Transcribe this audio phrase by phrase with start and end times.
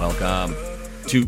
[0.00, 0.56] Welcome
[1.08, 1.24] to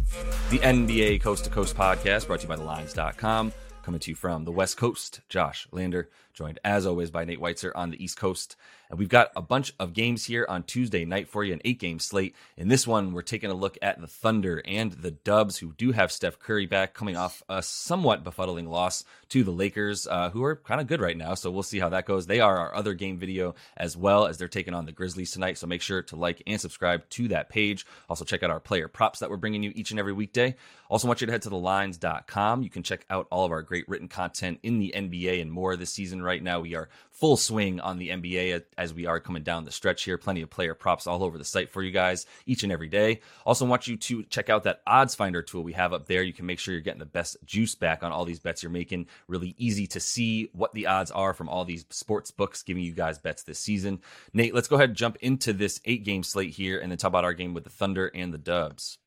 [0.49, 3.53] the NBA Coast to Coast podcast brought to you by thelines.com.
[3.83, 7.73] Coming to you from the West Coast, Josh Lander, joined as always by Nate Weitzer
[7.75, 8.57] on the East Coast.
[8.91, 11.79] And we've got a bunch of games here on Tuesday night for you, an eight
[11.79, 12.35] game slate.
[12.59, 15.93] In this one, we're taking a look at the Thunder and the Dubs, who do
[15.93, 20.45] have Steph Curry back, coming off a somewhat befuddling loss to the Lakers, uh, who
[20.45, 21.33] are kind of good right now.
[21.35, 22.27] So we'll see how that goes.
[22.27, 25.57] They are our other game video as well as they're taking on the Grizzlies tonight.
[25.57, 27.87] So make sure to like and subscribe to that page.
[28.11, 30.55] Also, check out our player props that we're bringing you each and every weekday.
[30.91, 32.63] Also, want you to head to thelines.com.
[32.63, 35.77] You can check out all of our great written content in the NBA and more
[35.77, 36.61] this season right now.
[36.61, 40.19] We are full swing on the NBA as we are coming down the stretch here.
[40.19, 43.21] Plenty of player props all over the site for you guys each and every day.
[43.45, 46.23] Also, want you to check out that odds finder tool we have up there.
[46.23, 48.71] You can make sure you're getting the best juice back on all these bets you're
[48.71, 49.07] making.
[49.29, 52.93] Really easy to see what the odds are from all these sports books giving you
[52.93, 54.01] guys bets this season.
[54.33, 57.09] Nate, let's go ahead and jump into this eight game slate here and then talk
[57.09, 58.99] about our game with the Thunder and the Dubs.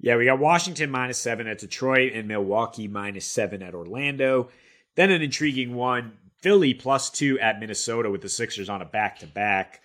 [0.00, 4.50] Yeah, we got Washington minus seven at Detroit and Milwaukee minus seven at Orlando.
[4.96, 9.18] Then an intriguing one Philly plus two at Minnesota with the Sixers on a back
[9.20, 9.80] to back.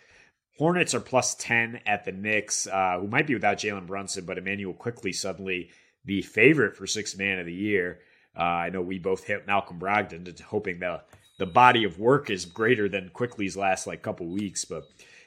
[0.57, 4.37] Hornets are plus 10 at the Knicks, uh, who might be without Jalen Brunson, but
[4.37, 5.69] Immanuel Quickley suddenly
[6.03, 7.99] the favorite for sixth man of the year.
[8.37, 11.01] Uh, I know we both hit Malcolm Brogdon, hoping the
[11.37, 14.65] the body of work is greater than Quickley's last like couple weeks.
[14.65, 14.83] But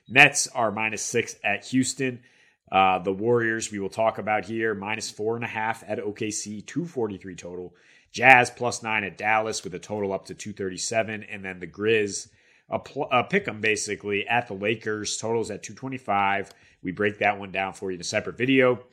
[0.08, 2.20] Nets are minus six at Houston.
[2.70, 6.66] Uh, the Warriors we will talk about here minus four and a half at OKC,
[6.66, 7.74] two forty three total.
[8.12, 11.24] Jazz plus nine at Dallas with a total up to 237.
[11.24, 12.28] And then the Grizz,
[12.68, 16.52] a, pl- a pick 'em basically at the Lakers, totals at 225.
[16.82, 18.84] We break that one down for you in a separate video.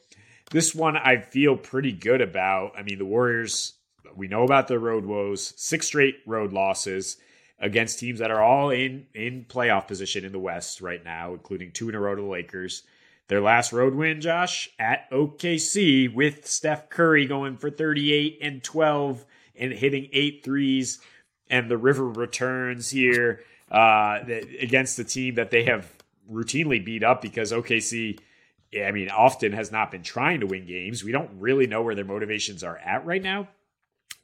[0.51, 2.73] This one I feel pretty good about.
[2.77, 3.73] I mean, the Warriors,
[4.15, 7.17] we know about their road woes, six straight road losses
[7.59, 11.71] against teams that are all in in playoff position in the West right now, including
[11.71, 12.83] two in a row to the Lakers.
[13.29, 19.23] Their last road win, Josh, at OKC with Steph Curry going for 38 and 12
[19.55, 20.99] and hitting eight threes.
[21.47, 24.19] And the river returns here uh,
[24.59, 25.87] against the team that they have
[26.29, 28.19] routinely beat up because OKC,
[28.83, 31.03] I mean, often has not been trying to win games.
[31.03, 33.47] We don't really know where their motivations are at right now.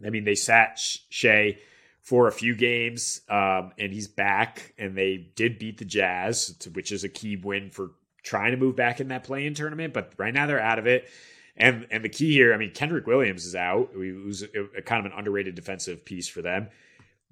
[0.04, 0.80] I mean, they sat
[1.10, 1.60] Shai
[2.02, 6.92] for a few games, um, and he's back, and they did beat the Jazz, which
[6.92, 7.92] is a key win for
[8.26, 11.08] trying to move back in that play-in tournament, but right now they're out of it.
[11.56, 15.06] And and the key here, I mean, Kenrich Williams is out, who's a, a kind
[15.06, 16.68] of an underrated defensive piece for them.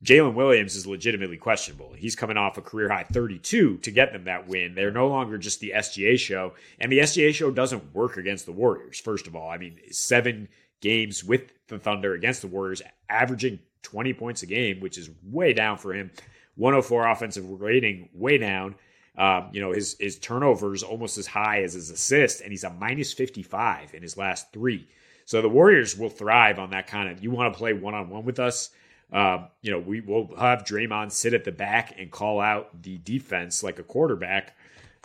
[0.04, 1.94] Jalen Williams is legitimately questionable.
[1.94, 4.76] He's coming off a career high 32 to get them that win.
[4.76, 8.52] They're no longer just the SGA show, and the SGA show doesn't work against the
[8.52, 9.00] Warriors.
[9.00, 10.48] First of all, I mean, seven
[10.82, 15.54] games with the Thunder against the Warriors, averaging 20 points a game, which is way
[15.54, 16.12] down for him.
[16.56, 18.76] 104 offensive rating, way down.
[19.18, 22.72] Um, you know, his his turnovers almost as high as his assists, and he's a
[22.72, 24.88] minus 55 in his last three.
[25.26, 27.24] So the Warriors will thrive on that kind of.
[27.24, 28.72] You want to play one on one with us?
[29.12, 32.98] Um, you know, we will have Draymond sit at the back and call out the
[32.98, 34.58] defense like a quarterback,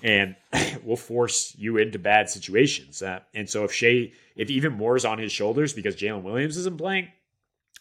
[0.02, 0.34] and
[0.82, 3.02] we'll force you into bad situations.
[3.02, 6.56] Uh, and so if Shai, if even more is on his shoulders because Jalen Williams
[6.56, 7.08] isn't playing,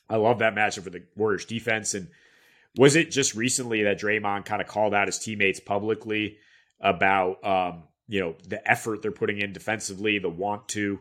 [0.09, 2.09] I love that matchup for the Warriors defense and
[2.77, 6.37] was it just recently that Draymond kind of called out his teammates publicly
[6.79, 10.99] about um, you know the effort they're putting in defensively, the want to?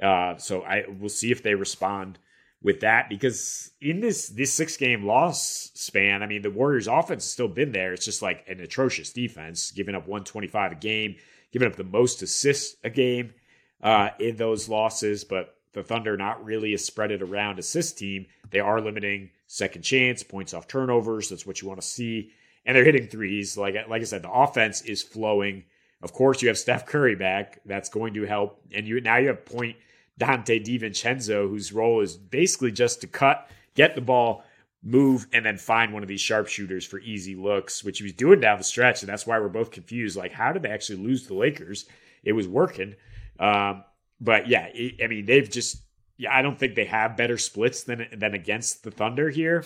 [0.00, 2.18] Uh, so I will see if they respond
[2.62, 7.24] with that because in this this six game loss span, I mean the Warriors' offense
[7.24, 7.92] has still been there.
[7.92, 11.16] It's just like an atrocious defense, giving up 125 a game,
[11.52, 13.34] giving up the most assists a game
[13.82, 15.24] uh, in those losses.
[15.24, 18.26] But the Thunder not really a spread it around assist team.
[18.50, 21.28] They are limiting second chance, points off turnovers.
[21.28, 22.30] That's what you want to see.
[22.66, 23.56] And they're hitting threes.
[23.56, 25.64] Like, like I said, the offense is flowing.
[26.02, 27.60] Of course, you have Steph Curry back.
[27.64, 28.60] That's going to help.
[28.72, 29.76] And you now you have point
[30.18, 34.44] Donte DiVincenzo, whose role is basically just to cut, get the ball,
[34.82, 38.40] move, and then find one of these sharpshooters for easy looks, which he was doing
[38.40, 39.02] down the stretch.
[39.02, 40.16] And that's why we're both confused.
[40.16, 41.86] Like, how did they actually lose the Lakers?
[42.22, 42.94] It was working.
[43.38, 43.84] Um,
[44.20, 44.68] but yeah,
[45.02, 45.82] I mean, they've just
[46.16, 49.64] yeah, I don't think they have better splits than than against the Thunder here.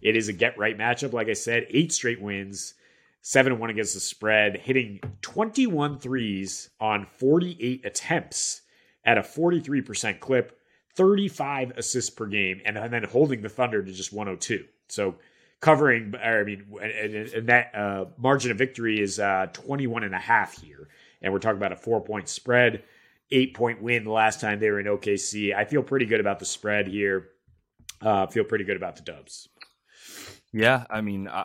[0.00, 2.74] It is a get right matchup, like I said, eight straight wins,
[3.20, 8.62] seven and one against the spread, hitting 21 threes on 48 attempts
[9.04, 10.58] at a 43% clip,
[10.94, 14.64] 35 assists per game, and, and then holding the Thunder to just 102.
[14.88, 15.16] So
[15.60, 20.60] covering, I mean, and, that uh, margin of victory is uh, 21 and a half
[20.60, 20.88] here.
[21.22, 22.82] And we're talking about a four point spread
[23.32, 25.54] eight point win the last time they were in OKC.
[25.54, 27.28] I feel pretty good about the spread here.
[28.00, 29.48] Uh, feel pretty good about the Dubs.
[30.52, 31.44] Yeah, I mean, I,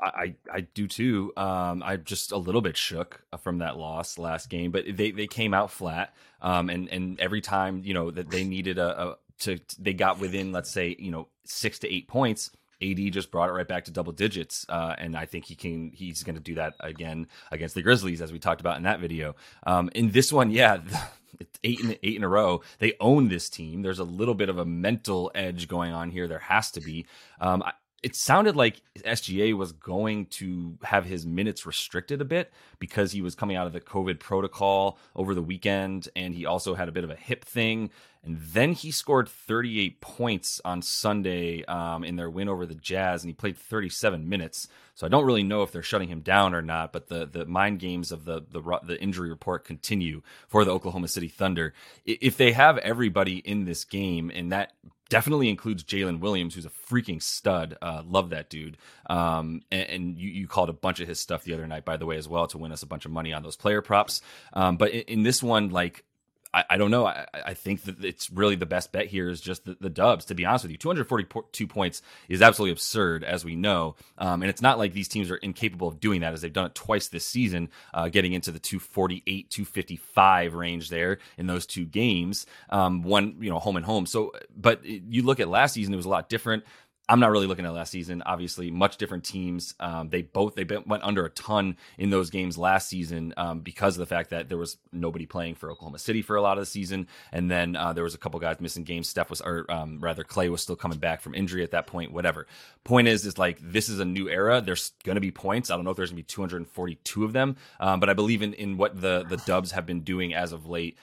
[0.00, 1.32] I, I do too.
[1.36, 5.26] Um, I'm just a little bit shook from that loss last game, but they, they
[5.26, 6.14] came out flat.
[6.40, 10.20] Um, and and every time you know that they needed a, a to they got
[10.20, 12.50] within, let's say, you know, six to eight points.
[12.82, 15.92] AD just brought it right back to double digits, uh, and I think he can.
[15.94, 19.00] He's going to do that again against the Grizzlies, as we talked about in that
[19.00, 19.36] video.
[19.66, 20.80] Um, in this one, yeah,
[21.64, 22.62] eight in eight in a row.
[22.78, 23.82] They own this team.
[23.82, 26.28] There's a little bit of a mental edge going on here.
[26.28, 27.06] There has to be.
[27.40, 27.62] Um,
[28.02, 33.20] it sounded like SGA was going to have his minutes restricted a bit because he
[33.20, 36.92] was coming out of the COVID protocol over the weekend and he also had a
[36.92, 37.90] bit of a hip thing.
[38.22, 43.22] And then he scored 38 points on Sunday um, in their win over the Jazz
[43.22, 44.68] and he played 37 minutes.
[44.94, 47.46] So I don't really know if they're shutting him down or not, but the, the
[47.46, 51.72] mind games of the, the, the injury report continue for the Oklahoma City Thunder.
[52.04, 54.74] If they have everybody in this game and that
[55.10, 57.76] definitely includes Jalen Williams, who's a freaking stud.
[57.82, 58.78] Uh, love that dude.
[59.08, 61.96] Um, and, and you, you, called a bunch of his stuff the other night, by
[61.96, 64.22] the way, as well, to win us a bunch of money on those player props.
[64.52, 66.04] Um, but in, in, this one, like
[66.52, 67.06] I, I don't know.
[67.06, 70.24] I, I, think that it's really the best bet here is just the, the, Dubs.
[70.26, 73.94] To be honest with you, 242 points is absolutely absurd, as we know.
[74.18, 76.66] Um, and it's not like these teams are incapable of doing that, as they've done
[76.66, 81.84] it twice this season, uh, getting into the 248, 255 range there in those two
[81.84, 82.46] games.
[82.70, 84.06] Um, one, you know, home and home.
[84.06, 86.64] So, but you look at last season, it was a lot different.
[87.10, 88.22] I'm not really looking at last season.
[88.24, 89.74] Obviously, much different teams.
[89.80, 93.96] Um, they both they went under a ton in those games last season um, because
[93.96, 96.62] of the fact that there was nobody playing for Oklahoma City for a lot of
[96.62, 99.08] the season, and then uh, there was a couple guys missing games.
[99.08, 102.12] Steph was, or um, rather, Clay was still coming back from injury at that point.
[102.12, 102.46] Whatever.
[102.84, 104.60] Point is, is like this is a new era.
[104.60, 105.68] There's going to be points.
[105.68, 108.40] I don't know if there's going to be 242 of them, um, but I believe
[108.40, 110.96] in in what the the Dubs have been doing as of late.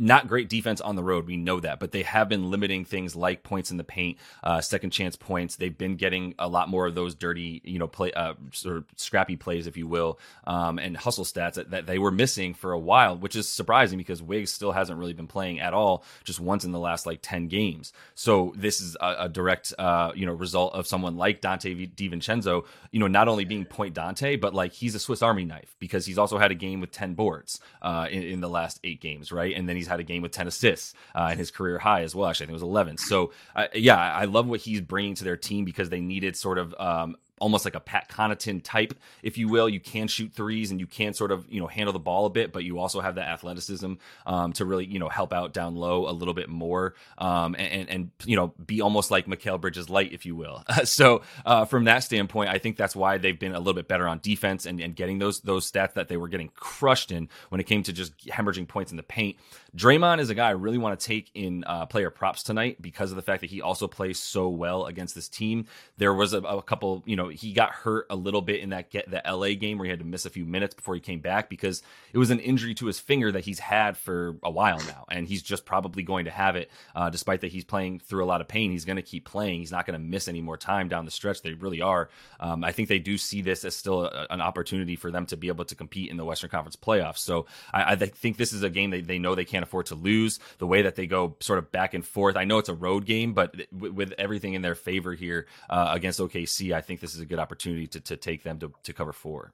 [0.00, 1.26] Not great defense on the road.
[1.26, 4.60] We know that, but they have been limiting things like points in the paint, uh,
[4.60, 5.56] second chance points.
[5.56, 8.84] They've been getting a lot more of those dirty, you know, play, uh, sort of
[8.96, 12.72] scrappy plays, if you will, um, and hustle stats that, that, they were missing for
[12.72, 16.38] a while, which is surprising because Wiggs still hasn't really been playing at all, just
[16.38, 17.92] once in the last like 10 games.
[18.14, 22.64] So this is a, a direct, uh, you know, result of someone like Donte DiVincenzo,
[22.92, 26.06] you know, not only being point Donte, but like he's a Swiss Army knife because
[26.06, 29.32] he's also had a game with 10 boards uh, in, in the last eight games,
[29.32, 29.56] right?
[29.56, 32.14] And then he's had a game with 10 assists uh, and his career high as
[32.14, 32.28] well.
[32.28, 32.98] Actually, I think it was 11.
[32.98, 36.58] So, uh, yeah, I love what he's bringing to their team because they needed sort
[36.58, 39.68] of um, almost like a Pat Connaughton type, if you will.
[39.68, 42.30] You can shoot threes and you can sort of you know handle the ball a
[42.30, 43.94] bit, but you also have that athleticism
[44.26, 47.88] um, to really you know help out down low a little bit more um, and,
[47.88, 50.62] and you know be almost like Mikal Bridges light, if you will.
[50.84, 54.08] so uh, from that standpoint, I think that's why they've been a little bit better
[54.08, 57.60] on defense and, and getting those those stats that they were getting crushed in when
[57.60, 59.36] it came to just hemorrhaging points in the paint.
[59.78, 63.12] Draymond is a guy I really want to take in uh, player props tonight because
[63.12, 65.66] of the fact that he also plays so well against this team.
[65.98, 68.90] There was a, a couple, you know he got hurt a little bit in that
[68.90, 71.20] get the LA game where he had to miss a few minutes before he came
[71.20, 71.80] back because
[72.12, 75.28] it was an injury to his finger that he's had for a while now, and
[75.28, 76.72] he's just probably going to have it.
[76.96, 79.60] Uh, despite that he's playing through a lot of pain, he's going to keep playing.
[79.60, 81.42] He's not going to miss any more time down the stretch.
[81.42, 82.10] They really are.
[82.40, 85.36] Um, I think they do see this as still a, an opportunity for them to
[85.36, 87.18] be able to compete in the Western Conference playoffs.
[87.18, 89.94] So I, I think this is a game they, they know they can't afford to
[89.94, 90.40] lose.
[90.58, 92.36] The way that they go sort of back and forth.
[92.36, 96.18] I know it's a road game, but with everything in their favor here uh, against
[96.18, 99.12] OKC, I think this is a good opportunity to, to take them to, to cover
[99.12, 99.52] four.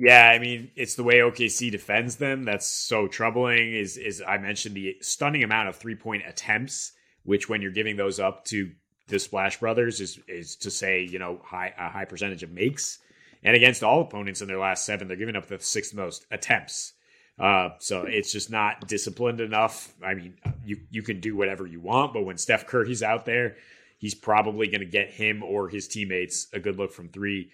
[0.00, 3.74] Yeah, I mean, it's the way OKC defends them that's so troubling.
[3.74, 6.92] Is is I mentioned the stunning amount of three point attempts,
[7.24, 8.70] which when you're giving those up to
[9.08, 13.00] the Splash Brothers is is to say you know high a high percentage of makes,
[13.42, 16.92] and against all opponents in their last seven, they're giving up the sixth most attempts.
[17.38, 19.94] Uh, so it's just not disciplined enough.
[20.04, 23.56] I mean, you you can do whatever you want, but when Steph Curry's out there,
[23.98, 27.50] he's probably going to get him or his teammates a good look from three.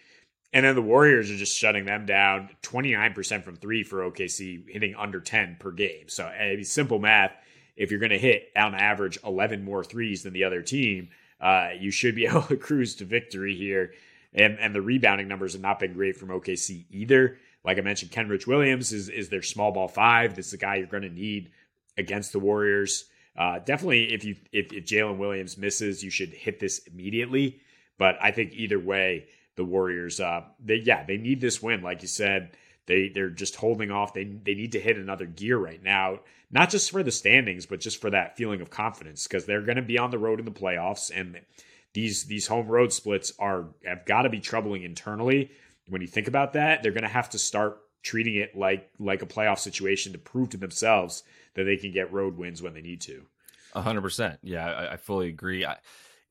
[0.55, 4.95] And then the Warriors are just shutting them down 29% from three for OKC, hitting
[4.95, 6.09] under 10 per game.
[6.09, 6.31] So,
[6.63, 7.33] simple math.
[7.77, 11.09] If you're going to hit on average 11 more threes than the other team,
[11.41, 13.93] uh, you should be able to cruise to victory here.
[14.33, 17.39] And, and the rebounding numbers have not been great from OKC either.
[17.65, 20.35] Like I mentioned, Kenrich Williams is, is their small ball five.
[20.35, 21.51] This is the guy you're going to need
[21.97, 23.07] against the Warriors.
[23.37, 27.61] Uh, definitely, if you if, if Jalen Williams misses, you should hit this immediately.
[27.99, 31.83] But I think either way, the Warriors, uh, they yeah, they need this win.
[31.83, 32.51] Like you said,
[32.87, 34.15] they they're just holding off.
[34.15, 37.81] They they need to hit another gear right now, not just for the standings, but
[37.81, 40.45] just for that feeling of confidence because they're going to be on the road in
[40.45, 41.41] the playoffs, and
[41.93, 45.51] these these home road splits are have got to be troubling internally.
[45.89, 49.23] When you think about that, they're going to have to start treating it like like
[49.23, 51.23] a playoff situation to prove to themselves
[51.55, 53.23] that they can get road wins when they need to.
[53.75, 54.39] hundred percent.
[54.43, 55.65] Yeah, I, I fully agree.
[55.65, 55.77] I,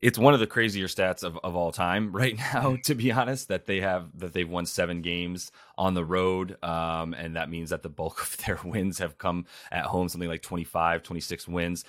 [0.00, 3.48] it's one of the crazier stats of, of all time right now to be honest
[3.48, 7.70] that they have that they've won seven games on the road um, and that means
[7.70, 11.84] that the bulk of their wins have come at home something like 25 26 wins.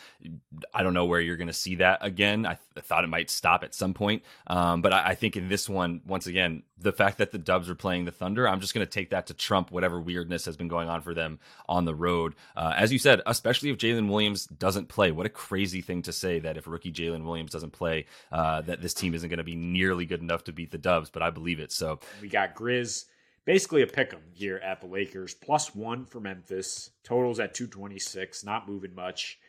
[0.74, 2.46] I don't know where you're going to see that again.
[2.46, 5.38] I, th- I, thought it might stop at some point um, but I, I, think
[5.38, 8.60] in this one once again the fact that the dubs are playing the thunder i'm
[8.60, 11.40] just going to take that to trump whatever weirdness has been going on for them
[11.70, 12.36] on the road.
[12.56, 16.12] Uh, as you said especially if jalen williams doesn't play what a crazy thing to
[16.12, 19.44] say that if rookie jalen williams doesn't play uh, that this team isn't going to
[19.44, 22.00] be nearly good enough to beat the dubs but i believe it so.
[22.22, 23.06] We got grizz
[23.46, 25.34] basically a pick 'em here at the Lakers.
[25.34, 26.92] Plus one for Memphis.
[27.04, 29.40] Totals at 226, not moving much.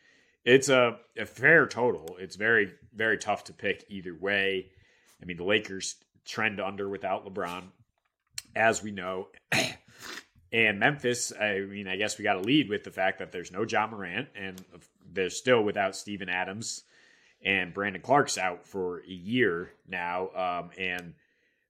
[0.44, 2.16] It's a, a fair total.
[2.20, 4.70] It's very, very tough to pick either way.
[5.20, 7.64] I mean, the Lakers trend under without LeBron,
[8.54, 9.28] as we know.
[10.52, 13.50] and Memphis, I mean, I guess we got to lead with the fact that there's
[13.50, 14.62] no Ja Morant, and
[15.12, 16.84] they're still without Steven Adams,
[17.42, 20.28] and Brandon Clarke's out for a year now.
[20.34, 21.14] Um, and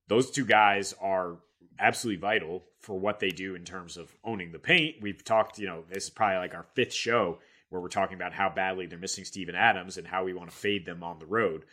[0.08, 1.38] those two guys are
[1.78, 4.96] absolutely vital for what they do in terms of owning the paint.
[5.00, 8.32] We've talked, you know, this is probably like our fifth show where we're talking about
[8.32, 11.26] how badly they're missing Steven Adams and how we want to fade them on the
[11.26, 11.64] road.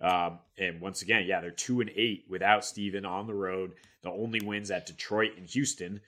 [0.00, 3.72] Um, and once again, yeah, they're two and eight without Steven on the road.
[4.02, 6.00] The only wins at Detroit and Houston,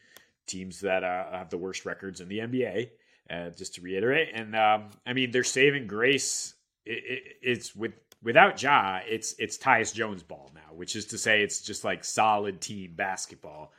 [0.46, 2.90] teams that uh, have the worst records in the NBA.
[3.28, 6.54] Uh, just to reiterate, and um, I mean, they're saving grace.
[6.84, 11.18] It, it, it's with without Ja, it's it's Tyus Jones ball now, which is to
[11.18, 13.72] say it's just like solid team basketball,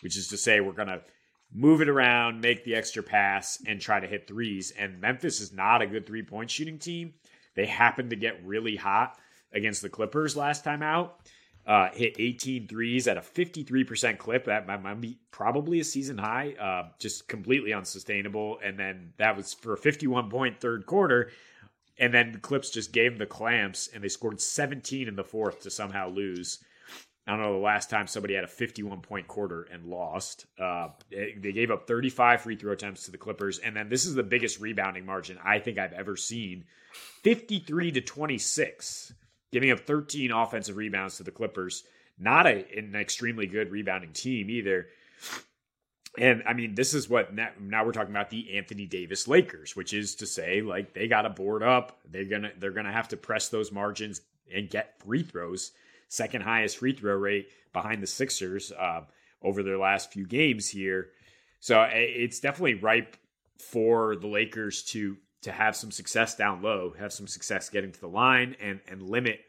[0.00, 1.00] which is to say we're gonna
[1.52, 4.72] move it around, make the extra pass, and try to hit threes.
[4.78, 7.14] And Memphis is not a good three point shooting team.
[7.54, 9.18] They happened to get really hot
[9.52, 11.20] against the Clippers last time out.
[11.66, 14.46] Uh, hit 18 threes at a 53% clip.
[14.46, 18.58] That might be probably a season high, uh, just completely unsustainable.
[18.64, 21.30] And then that was for a 51 point third quarter.
[21.98, 25.24] And then the Clips just gave them the clamps, and they scored 17 in the
[25.24, 26.62] fourth to somehow lose.
[27.28, 30.46] I don't know the last time somebody had a 51 point quarter and lost.
[30.58, 34.14] Uh, they gave up 35 free throw attempts to the Clippers, and then this is
[34.14, 36.64] the biggest rebounding margin I think I've ever seen
[37.22, 39.12] 53 to 26,
[39.52, 41.84] giving up 13 offensive rebounds to the Clippers.
[42.18, 44.86] Not a, an extremely good rebounding team either.
[46.18, 49.94] And I mean, this is what now we're talking about the Anthony Davis Lakers, which
[49.94, 52.00] is to say, like they got to board up.
[52.10, 54.20] They're gonna they're gonna have to press those margins
[54.52, 55.70] and get free throws.
[56.08, 59.02] Second highest free throw rate behind the Sixers uh,
[59.42, 61.10] over their last few games here.
[61.60, 63.16] So it's definitely ripe
[63.58, 68.00] for the Lakers to to have some success down low, have some success getting to
[68.00, 69.40] the line, and and limit.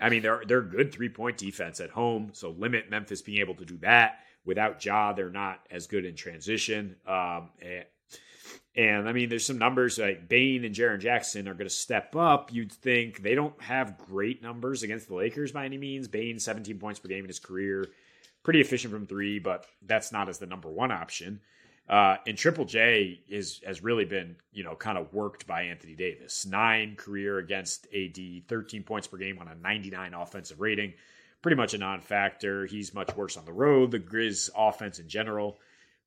[0.00, 3.54] I mean, they're they're good three point defense at home, so limit Memphis being able
[3.54, 4.18] to do that
[4.50, 6.96] Without Ja, they're not as good in transition.
[7.06, 7.84] Um, and,
[8.74, 12.16] and, I mean, there's some numbers like Bane and Jaren Jackson are going to step
[12.16, 12.52] up.
[12.52, 16.08] You'd think they don't have great numbers against the Lakers by any means.
[16.08, 17.86] Bane, 17 points per game in his career,
[18.42, 21.40] pretty efficient from three, but that's not as the number one option.
[21.88, 25.94] Uh, and Triple J is has really been, you know, kind of worked by Anthony
[25.94, 26.44] Davis.
[26.44, 30.94] Nine career against AD, 13 points per game on a 99 offensive rating
[31.42, 32.66] pretty much a non-factor.
[32.66, 33.90] He's much worse on the road.
[33.90, 35.58] The Grizz offense in general,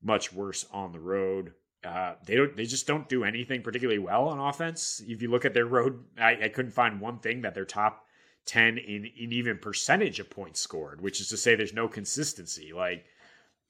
[0.02, 1.54] much worse on the road.
[1.84, 2.56] Uh, they don't.
[2.56, 5.02] They just don't do anything particularly well on offense.
[5.06, 8.06] If you look at their road, I, I couldn't find one thing that they're top
[8.46, 12.72] ten in, in even percentage of points scored, which is to say there's no consistency.
[12.74, 13.06] Like,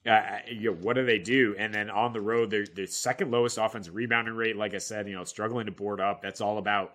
[0.05, 1.55] uh, you know, what do they do?
[1.57, 4.57] And then on the road, they're the second lowest offensive rebounding rate.
[4.57, 6.21] Like I said, you know, struggling to board up.
[6.21, 6.93] That's all about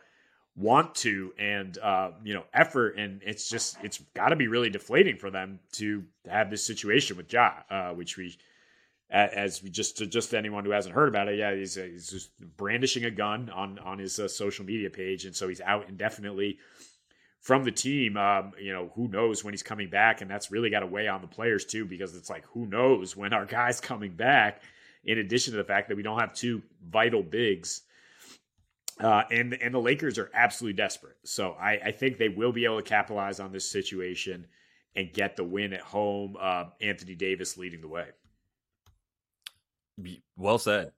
[0.57, 4.71] want to and uh, you know effort and it's just it's got to be really
[4.71, 8.37] deflating for them to have this situation with Ja, uh, which we
[9.11, 12.11] as we just to just anyone who hasn't heard about it, yeah, he's, uh, he's
[12.11, 15.88] just brandishing a gun on on his uh, social media page, and so he's out
[15.88, 16.59] indefinitely
[17.40, 18.17] from the team.
[18.17, 21.09] Um, you know, who knows when he's coming back, and that's really got to weigh
[21.09, 24.62] on the players too, because it's like who knows when our guy's coming back.
[25.05, 27.83] In addition to the fact that we don't have two vital bigs
[29.00, 31.17] uh, and and the Lakers are absolutely desperate.
[31.25, 34.47] So I, I, think they will be able to capitalize on this situation
[34.97, 36.37] and get the win at home.
[36.38, 38.09] Uh, Anthony Davis leading the way.
[40.37, 40.93] Well said.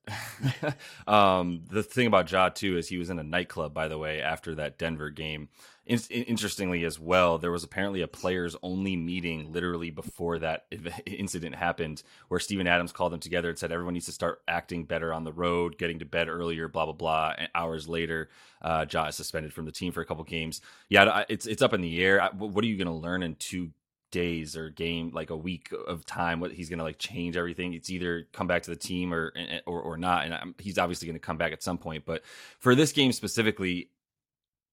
[1.06, 4.20] um, the thing about Ja too is he was in a nightclub, by the way,
[4.20, 5.48] after that Denver game.
[5.86, 10.66] In- interestingly, as well, there was apparently a players only meeting literally before that
[11.06, 14.84] incident happened, where Steven Adams called them together and said everyone needs to start acting
[14.84, 17.34] better on the road, getting to bed earlier, blah blah blah.
[17.38, 18.28] And hours later,
[18.60, 20.60] uh, Ja is suspended from the team for a couple games.
[20.90, 22.28] Yeah, it's it's up in the air.
[22.36, 23.70] What are you going to learn in two
[24.10, 27.74] days or game like a week of time what he's going to like change everything
[27.74, 29.32] it's either come back to the team or
[29.66, 32.22] or, or not and I'm, he's obviously going to come back at some point but
[32.58, 33.90] for this game specifically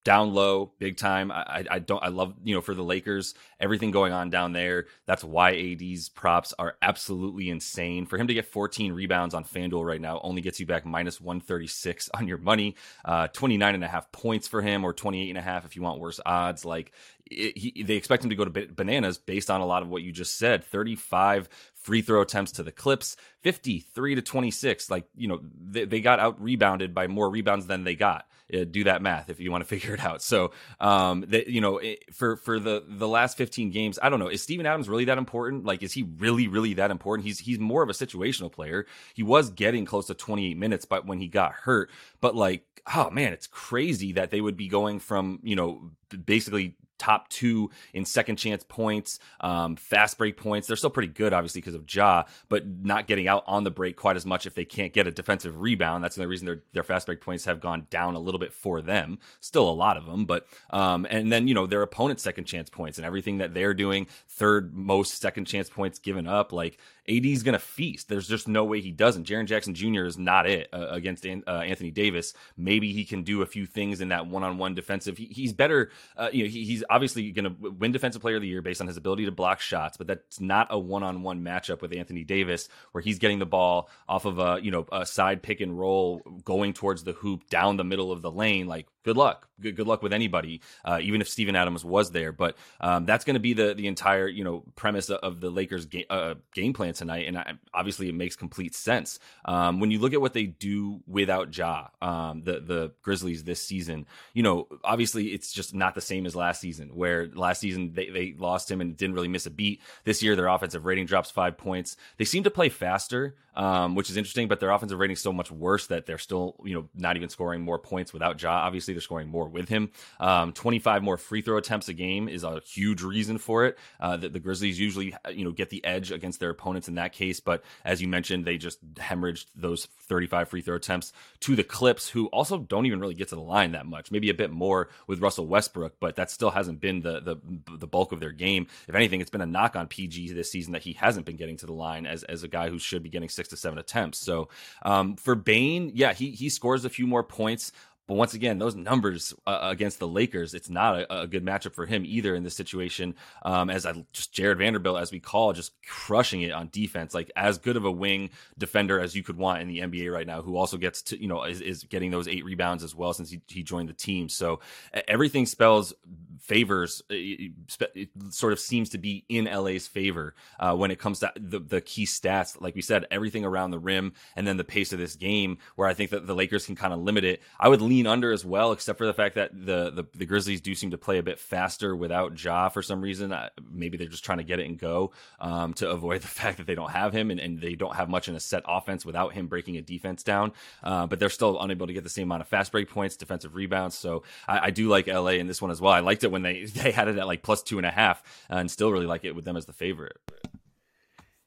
[0.08, 1.34] down low, big time.
[1.34, 2.02] I, I don't.
[2.02, 4.86] I love you know for the Lakers everything going on down there.
[5.06, 8.06] That's why AD's props are absolutely insane.
[8.06, 11.20] For him to get 14 rebounds on FanDuel right now only gets you back minus
[11.20, 12.76] 136 on your money.
[13.04, 15.82] Uh, 29 and a half points for him, or 28 and a half if you
[15.82, 16.64] want worse odds.
[16.64, 16.94] Like
[17.30, 20.12] he, they expect him to go to bananas based on a lot of what you
[20.12, 20.64] just said.
[20.64, 24.92] 35 free throw attempts to the Clips, 53 to 26.
[24.92, 28.26] Like, you know, they, they got out rebounded by more rebounds than they got.
[28.54, 30.22] Uh, do that math if you want to figure it out.
[30.22, 34.20] So, um, that you know, it, for for the the last 15 games, I don't
[34.20, 35.66] know, is Steven Adams really that important?
[35.66, 37.26] Like, is he really really that important?
[37.26, 38.86] He's he's more of a situational player.
[39.14, 41.90] He was getting close to 28 minutes, but when he got hurt,
[42.22, 42.64] but like,
[42.96, 45.92] oh man, it's crazy that they would be going from you know
[46.26, 50.68] basically top two in second chance points, um, fast break points.
[50.68, 53.96] They're still pretty good, obviously, because of Ja, but not getting out on the break
[53.96, 56.04] quite as much if they can't get a defensive rebound.
[56.04, 58.82] That's the reason their their fast break points have gone down a little bit for
[58.82, 59.20] them.
[59.40, 62.70] Still a lot of them, but um, and then you know their opponent's second chance
[62.70, 66.52] points and everything that they're doing, third most second chance points given up.
[66.52, 66.78] Like
[67.10, 68.10] AD's going to feast.
[68.10, 69.28] There's just no way he doesn't.
[69.28, 70.06] Jaren Jackson Jr.
[70.06, 72.34] is not it uh, against uh, Anthony Davis.
[72.58, 75.18] Maybe he can do a few things in that one-on-one defensive.
[75.18, 75.92] He, he's better.
[76.16, 78.82] Uh, you know, he, he's obviously going to win Defensive Player of the Year based
[78.82, 82.70] on his ability to block shots, but that's not a one-on-one matchup with Anthony Davis
[82.92, 86.20] where he's getting the ball off of a you know a side pick and roll
[86.44, 88.68] going towards the hoop down the middle of the lane.
[88.68, 89.48] Like good luck.
[89.62, 92.34] Good, good luck with anybody, uh, even if Steven Adams was there.
[92.34, 95.86] But um, that's going to be the the entire you know premise of the Lakers
[95.86, 100.00] game, uh, game plan tonight, and I, obviously it makes complete sense um, when you
[100.00, 104.06] look at what they do without Ja, um, the the Grizzlies this season.
[104.34, 108.10] You know, obviously it's just not the same as last season, where last season they
[108.10, 109.82] they lost him and didn't really miss a beat.
[110.04, 111.96] This year their offensive rating drops five points.
[112.18, 114.48] They seem to play faster um, which is interesting.
[114.48, 117.28] But their offensive rating is so much worse that they're still, you know, not even
[117.28, 118.52] scoring more points without Ja.
[118.52, 119.92] Obviously, they're scoring more with him.
[120.20, 123.78] Um, 25 more free throw attempts a game is a huge reason for it.
[124.00, 127.14] Uh, the, the, Grizzlies usually, you know, get the edge against their opponents in that
[127.14, 127.40] case.
[127.40, 132.10] But as you mentioned, they just hemorrhaged those 35 free throw attempts to the Clips,
[132.10, 134.10] who also don't even really get to the line that much.
[134.10, 137.88] Maybe a bit more with Russell Westbrook, but that still hasn't been the the, the
[137.88, 138.68] bulk of their game.
[138.88, 141.58] If anything, it's been a knock on PG this season that he hasn't been getting
[141.58, 144.18] to the line as as a guy who should be getting six to seven attempts.
[144.18, 144.50] So
[144.82, 147.72] um, for Bane, yeah, he he scores a few more points.
[148.08, 151.74] But once again, those numbers uh, against the Lakers, it's not a, a, good matchup
[151.74, 153.16] for him either in this situation.
[153.44, 157.30] Um, as I just Jarred Vanderbilt, as we call, just crushing it on defense, like
[157.36, 160.42] as good of a wing defender as you could want in the NBA right now,
[160.42, 163.30] who also gets to, you know, is, is getting those eight rebounds as well since
[163.30, 164.30] he, he joined the team.
[164.30, 164.62] So
[165.08, 165.94] everything spells
[166.40, 167.52] favors it,
[167.94, 171.60] it sort of seems to be in LA's favor uh, when it comes to the,
[171.60, 172.60] the key stats.
[172.62, 175.88] Like we said, everything around the rim and then the pace of this game, where
[175.88, 177.42] I think that the Lakers can kind of limit it.
[177.60, 180.62] I would lean under as well, except for the fact that the the, the Grizzlies
[180.62, 183.32] do seem to play a bit faster without Ja for some reason.
[183.32, 186.58] Uh, maybe they're just trying to get it and go um, to avoid the fact
[186.58, 189.06] that they don't have him and, and, they don't have much in a set offense
[189.06, 190.52] without him breaking a defense down.
[190.84, 193.56] Uh, but they're still unable to get the same amount of fast break points, defensive
[193.56, 193.96] rebounds.
[193.96, 195.94] So I, I do like LA in this one as well.
[195.94, 198.22] I liked it when they they had it at like plus two and a half,
[198.50, 200.18] and still really like it with them as the favorite.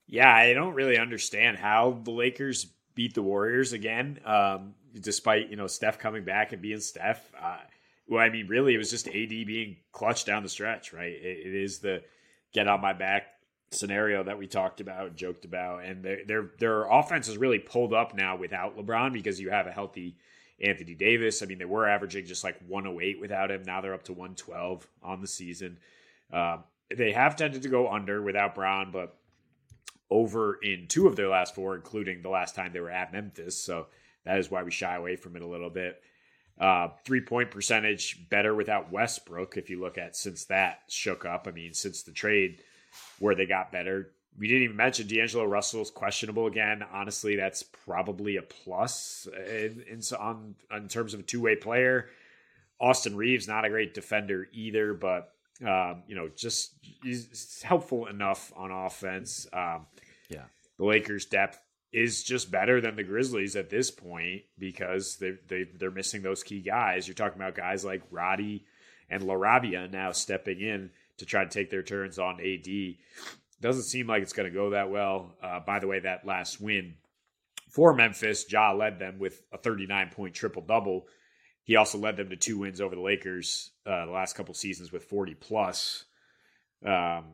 [0.06, 5.56] Yeah, I don't really understand how the Lakers beat the Warriors again, um, despite you
[5.56, 7.32] know Steph coming back and being Steph.
[7.40, 7.58] Uh,
[8.08, 11.12] well, I mean, really, it was just AD being clutch down the stretch, right?
[11.12, 12.02] it, it is the
[12.52, 13.24] get on my back
[13.72, 17.94] scenario that we talked about, joked about, and their their their offense is really pulled
[17.94, 20.16] up now without LeBron because you have a healthy
[20.62, 21.42] Anthony Davis.
[21.42, 23.62] I mean, they were averaging just like 108 without him.
[23.62, 25.78] Now they're up to 112 on the season.
[26.32, 29.16] Um, they have tended to go under without Brown, but
[30.10, 33.56] over in two of their last four, including the last time they were at Memphis.
[33.56, 33.86] So
[34.24, 36.00] that is why we shy away from it a little bit.
[36.58, 39.56] Uh, three point percentage better without Westbrook.
[39.56, 42.62] If you look at since that shook up, I mean, since the trade
[43.18, 46.84] where they got better, we didn't even mention D'Angelo Russell's questionable again.
[46.92, 52.08] Honestly, that's probably a plus in, in on in terms of a two way player.
[52.80, 55.32] Austin Reaves, not a great defender either, but
[55.66, 59.46] um, you know just he's helpful enough on offense.
[59.52, 59.86] Um,
[60.28, 60.44] yeah,
[60.78, 61.60] the Lakers' depth
[61.92, 66.42] is just better than the Grizzlies at this point because they they they're missing those
[66.42, 67.08] key guys.
[67.08, 68.64] You're talking about guys like Roddy
[69.08, 72.68] and LaRabia now stepping in to try to take their turns on AD.
[73.60, 75.34] Doesn't seem like it's going to go that well.
[75.42, 76.94] Uh, by the way, that last win
[77.70, 81.06] for Memphis, Ja led them with a 39 point triple double.
[81.64, 84.92] He also led them to two wins over the Lakers uh, the last couple seasons
[84.92, 86.04] with 40 plus.
[86.84, 87.24] Um,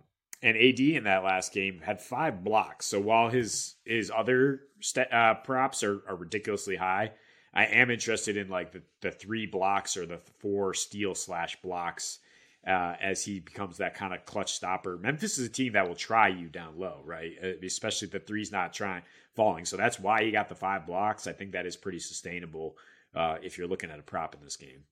[0.42, 2.86] and AD in that last game had five blocks.
[2.86, 7.12] So while his his other st- uh, props are, are ridiculously high,
[7.54, 12.18] I am interested in like the, the three blocks or the four steal slash blocks
[12.66, 14.98] uh, as he becomes that kind of clutch stopper.
[14.98, 17.32] Memphis is a team that will try you down low, right?
[17.42, 19.02] Uh, especially if the three's not trying
[19.34, 19.64] falling.
[19.64, 21.26] So that's why he got the five blocks.
[21.26, 22.76] I think that is pretty sustainable
[23.16, 24.84] uh, if you're looking at a prop in this game.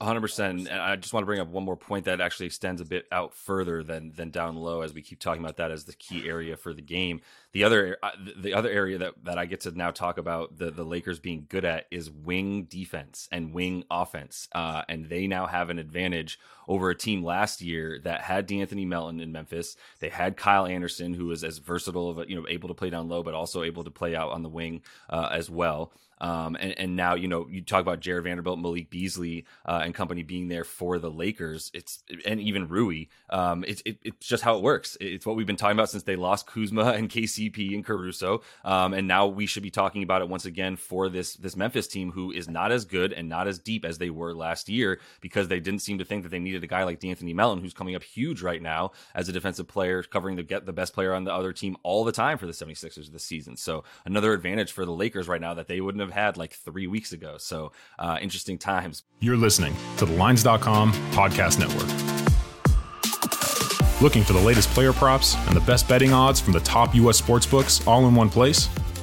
[0.00, 2.84] 100% and i just want to bring up one more point that actually extends a
[2.84, 5.92] bit out further than than down low as we keep talking about that as the
[5.92, 7.20] key area for the game
[7.52, 10.70] the other uh, the other area that that i get to now talk about the
[10.70, 15.46] the lakers being good at is wing defense and wing offense uh, and they now
[15.46, 19.74] have an advantage over a team last year that had De'Anthony Melton in Memphis.
[19.98, 23.08] They had Kyle Anderson, who was as versatile of you know able to play down
[23.08, 25.92] low, but also able to play out on the wing uh, as well.
[26.20, 29.94] Um, and, and, now, you know, you talk about Jarred Vanderbilt, Malik Beasley, uh, and
[29.94, 31.70] company being there for the Lakers.
[31.74, 33.06] It's and even Rui.
[33.30, 34.96] Um, it's it, it's just how it works.
[35.00, 38.42] It's what we've been talking about since they lost Kuzma and KCP and Caruso.
[38.64, 41.86] Um, and now we should be talking about it once again for this this Memphis
[41.86, 45.00] team who is not as good and not as deep as they were last year
[45.20, 47.74] because they didn't seem to think that they needed a guy like De'Anthony Melton, who's
[47.74, 51.14] coming up huge right now as a defensive player, covering the get the best player
[51.14, 53.56] on the other team all the time for the 76ers this season.
[53.56, 56.86] So another advantage for the Lakers right now that they wouldn't have had like three
[56.86, 57.19] weeks ago.
[57.38, 59.04] So uh, interesting times.
[59.20, 61.88] You're listening to the Lines.com podcast network.
[64.00, 67.20] Looking for the latest player props and the best betting odds from the top U.S.
[67.20, 68.68] sportsbooks all in one place?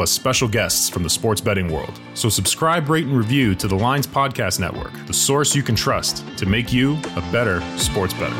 [0.00, 2.00] plus special guests from the sports betting world.
[2.14, 6.24] So subscribe, rate, and review to the Lines Podcast Network, the source you can trust
[6.38, 8.34] to make you a better sports better.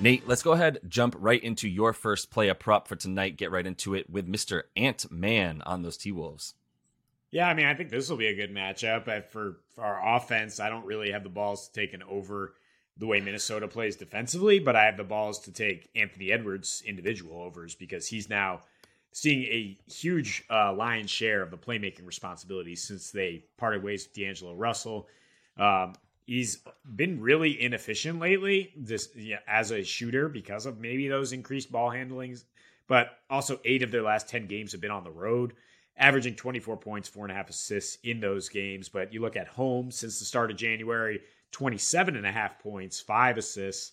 [0.00, 3.36] Nate, let's go ahead, jump right into your first play a prop for tonight.
[3.36, 4.62] Get right into it with Mr.
[4.76, 6.54] Ant Man on those T Wolves.
[7.30, 9.28] Yeah, I mean, I think this will be a good matchup.
[9.28, 12.54] For, for our offense, I don't really have the balls to take an over
[12.96, 17.40] the way Minnesota plays defensively, but I have the balls to take Anthony Edwards individual
[17.42, 18.62] overs because he's now
[19.14, 24.12] seeing a huge uh, lion's share of the playmaking responsibilities since they parted ways with
[24.12, 25.06] D'Angelo Russell.
[25.56, 25.92] Um,
[26.26, 26.58] he's
[26.96, 28.72] been really inefficient lately,
[29.46, 32.44] as a shooter because of maybe those increased ball handlings.
[32.88, 35.52] But also, eight of their last ten games have been on the road,
[35.96, 38.88] averaging 24 points, four and a half assists in those games.
[38.88, 41.20] But you look at home since the start of January,
[41.52, 43.92] 27 and a half points, five assists,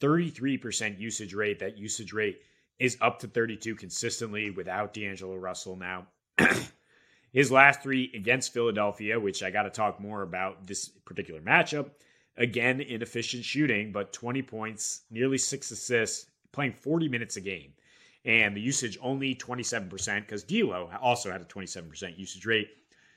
[0.00, 1.60] 33% usage rate.
[1.60, 2.40] That usage rate
[2.78, 6.06] is up to 32 consistently without D'Angelo Russell now.
[7.32, 11.90] His last three against Philadelphia, which I got to talk more about this particular matchup.
[12.38, 17.72] Again, inefficient shooting, but 20 points, nearly six assists, playing 40 minutes a game.
[18.24, 22.68] And the usage only 27% because D'Lo also had a 27% usage rate,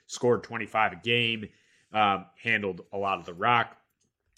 [0.07, 1.49] scored 25 a game,
[1.93, 3.75] um, handled a lot of the rock.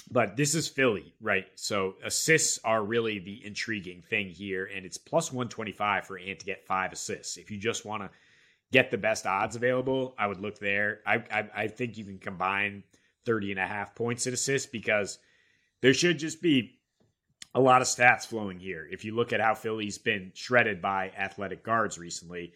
[0.10, 1.48] But this is Philly, right?
[1.56, 6.46] So assists are really the intriguing thing here, and it's plus 125 for Ant to
[6.46, 7.38] get five assists.
[7.38, 8.10] If you just want to
[8.72, 11.00] get the best odds available, I would look there.
[11.06, 12.84] I, I, I think you can combine
[13.26, 15.20] 30 and a half points and assists because
[15.82, 16.80] there should just be
[17.54, 18.88] a lot of stats flowing here.
[18.90, 22.54] If you look at how Philly's been shredded by athletic guards recently,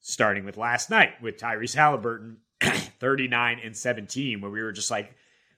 [0.00, 5.14] starting with last night with Tyrese Halliburton, 39 and 17, where we were just like,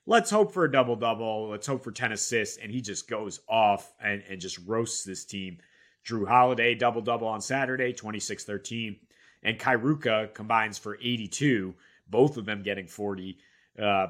[0.09, 1.51] let's hope for a double double.
[1.51, 2.57] Let's hope for 10 assists.
[2.57, 5.59] And he just goes off and, and just roasts this team.
[6.05, 8.97] Jrue Holiday, double double on Saturday, 26 13
[9.43, 11.75] and Kairuka combines for 82,
[12.09, 13.39] both of them getting 40
[13.81, 14.09] uh,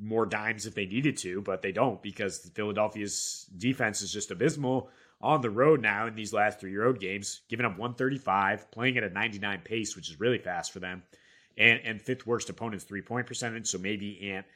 [0.00, 4.90] more dimes if they needed to, but they don't because Philadelphia's defense is just abysmal
[5.20, 9.04] on the road now in these last three road games, giving up 135, playing at
[9.04, 11.02] a 99 pace, which is really fast for them,
[11.56, 13.66] and and fifth worst opponent's three point percentage.
[13.66, 14.46] So maybe Ant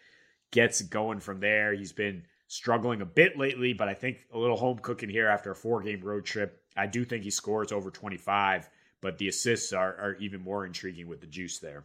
[0.51, 1.75] gets going from there.
[1.75, 5.51] He's been struggling a bit lately, but I think a little home cooking here after
[5.51, 6.63] a four game road trip.
[6.77, 8.69] I do think he scores over 25
[9.01, 11.85] but the assists are, are even more intriguing with the juice there.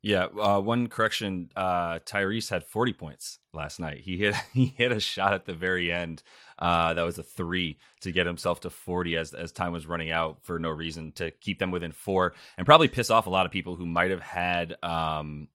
[0.00, 4.00] Yeah, uh, one correction: uh, Tyrese had 40 points last night.
[4.00, 6.22] He hit he hit a shot at the very end.
[6.58, 10.10] Uh, that was a three to get himself to 40 as as time was running
[10.10, 13.46] out for no reason to keep them within four and probably piss off a lot
[13.46, 15.48] of people who might have had um,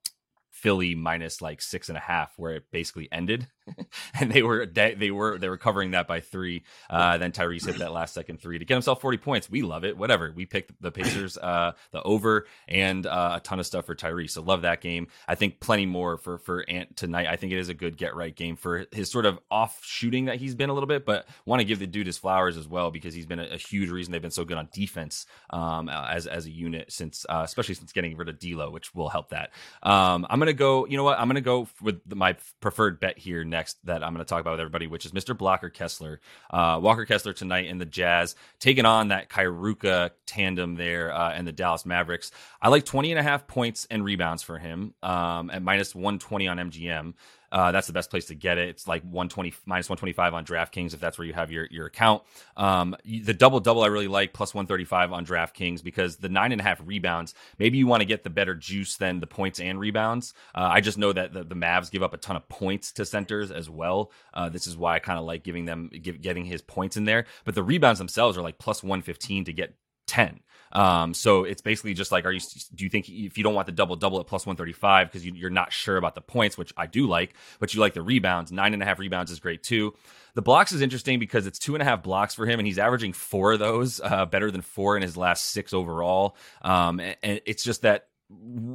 [0.58, 3.48] Philly minus like six and a half, where it basically ended.
[4.20, 6.64] and they were they were they were covering that by three.
[6.90, 9.50] Uh, then Tyrese hit that last second three to get himself 40 points.
[9.50, 9.98] We love it.
[9.98, 10.32] Whatever.
[10.36, 14.32] We picked the Pacers, uh, the over, and uh, a ton of stuff for Tyrese.
[14.32, 15.08] So love that game.
[15.28, 17.28] I think plenty more for for Ant tonight.
[17.28, 20.26] I think it is a good get right game for his sort of off shooting
[20.26, 22.68] that he's been a little bit, but want to give the dude his flowers as
[22.68, 25.90] well because he's been a, a huge reason they've been so good on defense um,
[25.90, 29.30] as as a unit since uh, especially since getting rid of D'Lo, which will help
[29.30, 29.52] that.
[29.84, 30.86] Um, I'm gonna go.
[30.86, 31.20] You know what?
[31.20, 34.60] I'm gonna go with my preferred bet here next that I'm gonna talk about with
[34.60, 35.38] everybody, which is Mr.
[35.38, 41.14] Blocker Kessler, uh, Walker Kessler tonight in the Jazz taking on that Kiruka tandem there
[41.14, 42.32] uh, and the Dallas Mavericks.
[42.62, 46.48] I like 20 and a half points and rebounds for him um, at minus 120
[46.48, 47.14] on MGM.
[47.52, 48.70] Uh, that's the best place to get it.
[48.70, 52.24] It's like 120 minus 125 on DraftKings if that's where you have your your account.
[52.56, 56.62] Um, the double double I really like plus 135 on DraftKings because the nine and
[56.62, 57.34] a half rebounds.
[57.60, 60.34] Maybe you want to get the better juice than the points and rebounds.
[60.54, 63.06] Uh, I just know that the, the Mavs give up a ton of points to
[63.06, 64.12] centers as well.
[64.34, 67.06] Uh, this is why I kind of like giving them give, getting his points in
[67.06, 67.26] there.
[67.46, 69.76] But the rebounds themselves are like plus 115 to get
[70.08, 70.40] 10.
[70.72, 72.42] Um, so it's basically just like, are you,
[72.76, 75.48] do you think if you don't want the double double at plus 135 because you,
[75.48, 78.52] are not sure about the points, which I do like, but you like the rebounds,
[78.52, 79.94] nine and a half rebounds is great too.
[80.36, 82.78] The blocks is interesting because it's two and a half blocks for him, and he's
[82.78, 86.36] averaging four of those, uh, better than four in his last six overall.
[86.62, 88.08] Um, and, and it's just that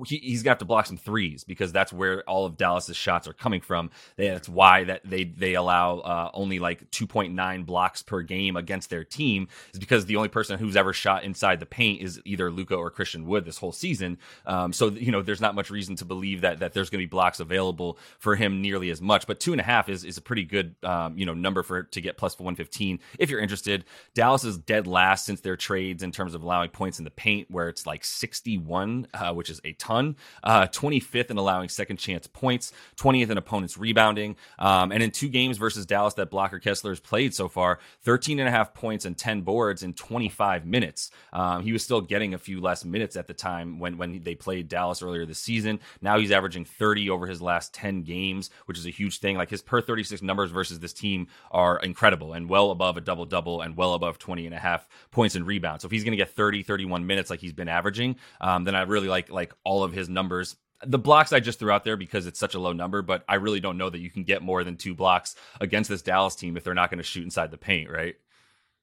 [0.07, 3.35] he, gonna have to block some threes because that's where all of Dallas's shots are
[3.35, 3.91] coming from.
[4.17, 9.05] That's why that they they allow uh, only like 2.9 blocks per game against their
[9.05, 12.75] team is because the only person who's ever shot inside the paint is either Luka
[12.75, 14.19] or Christian Wood this whole season.
[14.47, 17.07] Um, so you know there's not much reason to believe that that there's to be
[17.07, 19.27] blocks available for him nearly as much.
[19.27, 21.83] But two and a half is is a pretty good um, you know number for
[21.83, 23.85] to get plus 115 if you're interested.
[24.15, 27.51] Dallas is dead last since their trades in terms of allowing points in the paint,
[27.51, 29.09] where it's like 61.
[29.13, 30.15] Uh, which is a ton.
[30.45, 34.37] Uh, 25th in allowing second chance points, 20th in opponents rebounding.
[34.57, 38.39] Um, and in two games versus Dallas that Blocker Kessler has played so far, 13
[38.39, 41.11] and a half points and 10 boards in 25 minutes.
[41.33, 44.37] Um, he was still getting a few less minutes at the time when, when they
[44.37, 45.81] played Dallas earlier this season.
[46.01, 49.37] Now he's averaging 30 over his last 10 games, which is a huge thing.
[49.37, 53.27] Like his per 36 numbers versus this team are incredible and well above a double
[53.27, 55.83] double and well above 20 and a half points and rebounds.
[55.83, 58.77] So if he's going to get 30, 31 minutes like he's been averaging, um, then
[58.77, 60.57] I really like like all of his numbers.
[60.85, 63.37] The blocks I just threw out there because it's such a low number, but I
[63.37, 66.57] really don't know that you can get more than two blocks against this Dallas team
[66.57, 68.17] if they're not going to shoot inside the paint, right?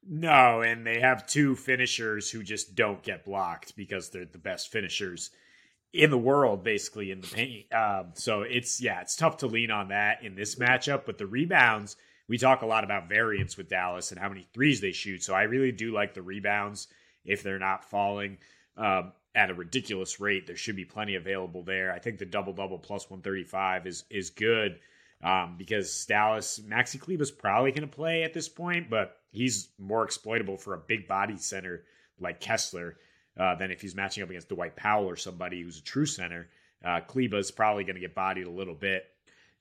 [0.07, 4.71] No, and they have two finishers who just don't get blocked because they're the best
[4.71, 5.31] finishers
[5.91, 7.73] in the world, basically in the paint.
[7.73, 11.05] Um, so it's yeah, it's tough to lean on that in this matchup.
[11.05, 14.81] But the rebounds, we talk a lot about variance with Dallas and how many threes
[14.81, 15.23] they shoot.
[15.23, 16.88] So I really do like the rebounds
[17.25, 18.38] if they're not falling.
[18.77, 20.48] Um, at a ridiculous rate.
[20.48, 21.94] There should be plenty available there.
[21.94, 24.80] I think the double double plus 135 is is good
[25.24, 30.04] um, because Dallas Maxi Kleber's probably going to play at this point, but he's more
[30.04, 31.84] exploitable for a big body center
[32.20, 32.98] like Kessler
[33.38, 36.50] uh, than if he's matching up against Dwight Powell or somebody who's a true center.
[36.84, 39.06] Uh, Kleber's probably going to get bodied a little bit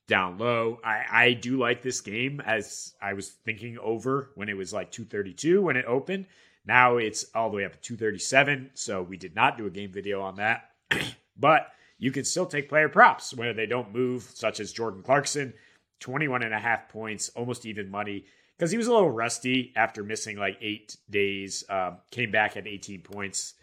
[0.07, 0.81] down low.
[0.83, 4.91] I, I do like this game as I was thinking over when it was like
[4.91, 6.27] 232 when it opened.
[6.69, 8.73] Now it's all the way up to 237.
[8.75, 10.71] So we did not do a game video on that.
[11.39, 15.55] but you can still take player props where they don't move, such as Jordan Clarkson,
[16.01, 18.27] 21 and a half points, almost even money,
[18.57, 21.65] because he was a little rusty after missing like eight days.
[21.71, 23.55] Um, came back at 18 points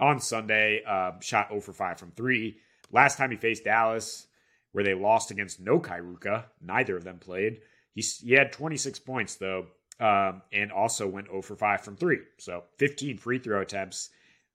[0.00, 2.56] on Sunday, um, shot 0 for 5 from three.
[2.90, 4.26] Last time he faced Dallas,
[4.72, 7.60] where they lost against no Kiruka, neither of them played.
[7.94, 9.66] He, he had 26 points, though,
[10.00, 12.18] um, and also went 0 for 5 from 3.
[12.38, 14.10] So 15 free throw attempts.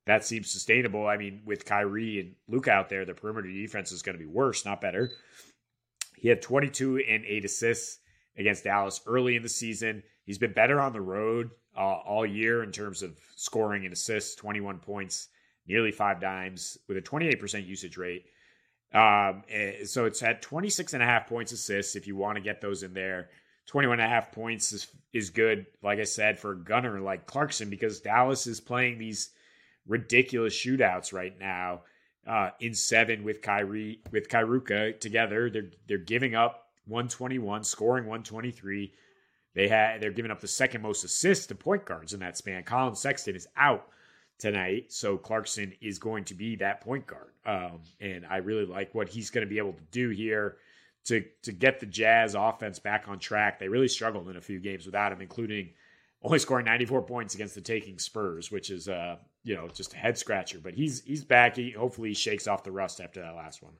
[0.08, 1.08] That seems sustainable.
[1.08, 4.30] I mean, with Kyrie and Luke out there, the perimeter defense is going to be
[4.30, 5.12] worse, not better.
[6.18, 8.00] He had 22 and 8 assists
[8.38, 10.04] against Dallas early in the season.
[10.26, 14.36] He's been better on the road uh, all year in terms of scoring and assists
[14.36, 15.28] 21 points,
[15.68, 18.26] nearly five dimes, with a 28% usage rate.
[18.94, 22.42] Um, eh, so it's at 26 and a half points assists if you want to
[22.42, 23.30] get those in there.
[23.68, 27.26] 21 and a half points is is good, like I said, for a gunner like
[27.26, 29.30] Clarkson, because Dallas is playing these
[29.88, 31.82] ridiculous shootouts right now.
[32.28, 35.48] Uh, in seven with Kyrie with Kiruka together.
[35.48, 38.92] They're they're giving up 121, scoring 123.
[39.54, 42.64] They had they're giving up the second most assists to point guards in that span.
[42.64, 43.88] Collin Sexton is out
[44.40, 47.30] tonight, so Clarkson is going to be that point guard.
[47.46, 50.58] Um, and I really like what he's going to be able to do here
[51.06, 53.60] to to get the Jazz offense back on track.
[53.60, 55.70] They really struggled in a few games without him, including
[56.22, 59.98] only scoring 94 points against the taking Spurs, which is uh you know just a
[59.98, 60.60] head scratcher.
[60.62, 61.56] But he's he's back.
[61.56, 63.74] He hopefully shakes off the rust after that last one.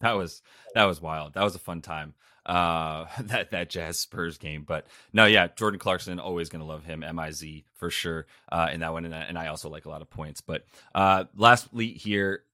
[0.00, 0.42] that was
[0.74, 1.34] that was wild.
[1.34, 2.14] That was a fun time.
[2.44, 7.04] Uh, that that Jazz Spurs game, but no, yeah, Jordan Clarkson always gonna love him.
[7.14, 10.08] Miz for sure uh, in that one, and, and I also like a lot of
[10.08, 10.40] points.
[10.40, 12.44] But uh, lastly here,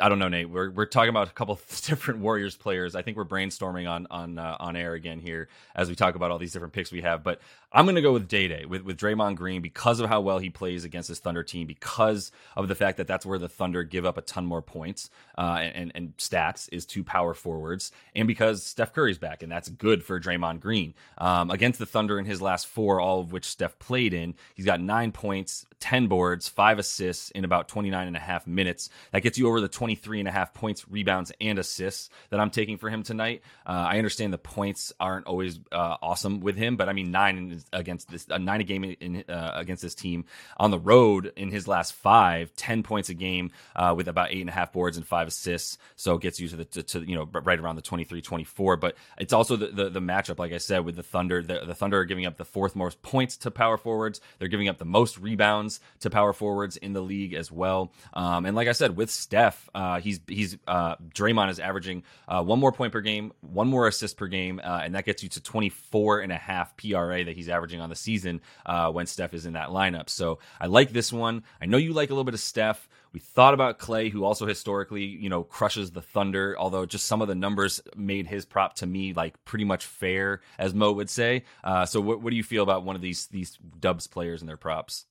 [0.00, 0.48] I don't know, Nate.
[0.48, 2.94] We're we're talking about a couple different Warriors players.
[2.94, 6.30] I think we're brainstorming on on uh, on air again here as we talk about
[6.30, 7.22] all these different picks we have.
[7.22, 10.22] But I'm going to go with Day Day with with Draymond Green because of how
[10.22, 13.50] well he plays against this Thunder team, because of the fact that that's where the
[13.50, 17.92] Thunder give up a ton more points uh, and and stats is two power forwards,
[18.14, 22.18] and because Steph Curry's back, and that's good for Draymond Green um, against the Thunder
[22.18, 24.34] in his last four, all of which Steph played in.
[24.54, 28.88] He's got nine points, ten boards, five assists in about 29 and a half minutes.
[29.12, 32.50] That gets you over the 23 and a half points, rebounds, and assists that I'm
[32.50, 33.42] taking for him tonight.
[33.66, 37.60] Uh, I understand the points aren't always uh, awesome with him, but I mean nine
[37.72, 41.50] against this, uh, nine a game in, uh, against this team on the road in
[41.50, 44.96] his last five, 10 points a game uh, with about eight and a half boards
[44.96, 45.78] and five assists.
[45.96, 48.76] So it gets you to the to, to, you know right around the 23, 24.
[48.76, 51.42] But it's also the, the, the matchup, like I said, with the Thunder.
[51.42, 54.20] The, the Thunder are giving up the fourth most points to power forwards.
[54.38, 57.92] They're giving up the most rebounds to power forwards in the league as well.
[58.12, 62.42] Um, and like I said, with Steph, uh, he's he's uh, Draymond is averaging uh,
[62.42, 65.28] one more point per game, one more assist per game, uh, and that gets you
[65.30, 69.34] to 24 and a half PRA that he's averaging on the season uh, when Steph
[69.34, 70.08] is in that lineup.
[70.08, 71.44] So I like this one.
[71.60, 72.88] I know you like a little bit of Steph.
[73.12, 77.20] We thought about Clay, who also historically, you know, crushes the Thunder, although just some
[77.20, 81.10] of the numbers made his prop to me like pretty much fair, as Mo would
[81.10, 81.44] say.
[81.62, 84.48] Uh, so what, what do you feel about one of these these Dubs players and
[84.48, 85.04] their props?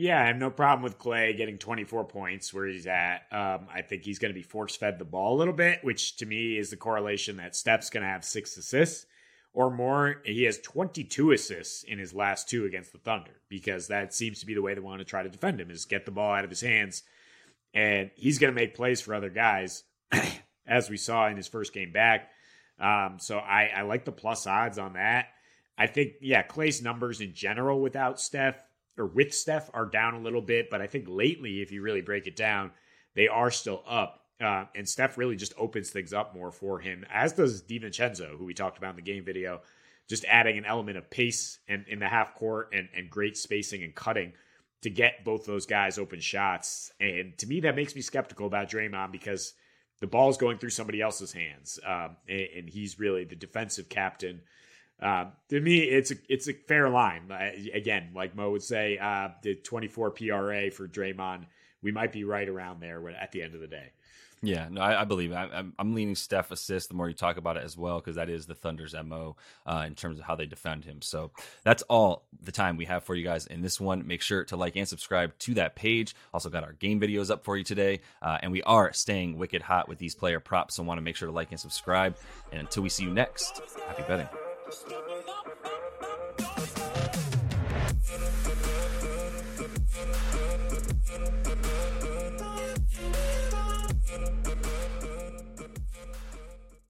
[0.00, 3.22] Yeah, I have no problem with Clay getting 24 points where he's at.
[3.32, 6.18] Um, I think he's going to be force fed the ball a little bit, which
[6.18, 9.06] to me is the correlation that Steph's going to have six assists
[9.52, 10.22] or more.
[10.24, 14.46] He has 22 assists in his last two against the Thunder because that seems to
[14.46, 16.44] be the way they want to try to defend him is get the ball out
[16.44, 17.02] of his hands.
[17.74, 19.82] And he's going to make plays for other guys,
[20.64, 22.30] as we saw in his first game back.
[22.78, 25.26] Um, so I, I like the plus odds on that.
[25.76, 28.62] I think, yeah, Clay's numbers in general without Steph
[28.98, 32.00] or with Steph are down a little bit, but I think lately, if you really
[32.00, 32.72] break it down,
[33.14, 34.24] they are still up.
[34.40, 38.44] Uh, and Steph really just opens things up more for him, as does DiVincenzo, who
[38.44, 39.60] we talked about in the game video,
[40.08, 43.82] just adding an element of pace and in the half court and, and great spacing
[43.82, 44.32] and cutting
[44.82, 46.92] to get both those guys open shots.
[47.00, 49.54] And to me, that makes me skeptical about Draymond because
[50.00, 53.88] the ball is going through somebody else's hands, um, and, and, he's really the defensive
[53.88, 54.42] captain
[55.00, 57.30] uh, to me, it's a it's a fair line.
[57.72, 61.44] Again, like Mo would say, uh, the 24 PRA for Draymond,
[61.82, 63.92] we might be right around there at the end of the day.
[64.40, 67.38] Yeah, no, I, I believe I, am I'm leaning Steph assist the more you talk
[67.38, 70.36] about it as well because that is the Thunder's mo uh, in terms of how
[70.36, 71.02] they defend him.
[71.02, 71.32] So
[71.64, 74.06] that's all the time we have for you guys in this one.
[74.06, 76.14] Make sure to like and subscribe to that page.
[76.32, 79.62] Also got our game videos up for you today, uh, and we are staying wicked
[79.62, 80.76] hot with these player props.
[80.76, 82.16] So want to make sure to like and subscribe.
[82.52, 84.28] And until we see you next, happy betting.
[84.70, 85.57] Step up.